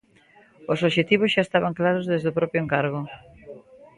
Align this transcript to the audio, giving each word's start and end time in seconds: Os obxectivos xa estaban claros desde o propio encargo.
Os 0.71 0.83
obxectivos 0.87 1.33
xa 1.33 1.41
estaban 1.43 1.75
claros 1.79 2.05
desde 2.11 2.27
o 2.31 2.37
propio 2.39 2.59
encargo. 2.63 3.01